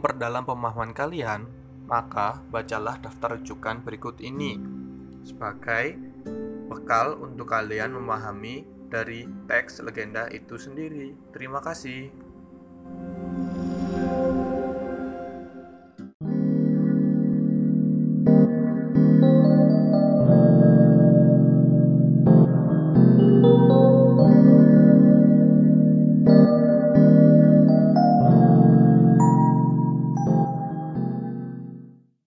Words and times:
memperdalam 0.00 0.48
pemahaman 0.48 0.96
kalian, 0.96 1.44
maka 1.84 2.40
bacalah 2.48 2.96
daftar 3.04 3.36
rujukan 3.36 3.84
berikut 3.84 4.16
ini 4.24 4.56
sebagai 5.20 6.00
bekal 6.72 7.20
untuk 7.20 7.52
kalian 7.52 7.92
memahami 7.92 8.64
dari 8.88 9.28
teks 9.44 9.84
legenda 9.84 10.24
itu 10.32 10.56
sendiri. 10.56 11.12
Terima 11.36 11.60
kasih. 11.60 12.08